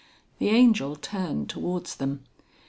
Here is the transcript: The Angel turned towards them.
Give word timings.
The 0.39 0.49
Angel 0.49 0.95
turned 0.95 1.47
towards 1.47 1.97
them. 1.97 2.23